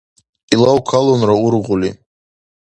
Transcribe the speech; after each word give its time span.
Илав 0.53 0.79
калунра 0.89 1.35
ургъули. 1.45 1.91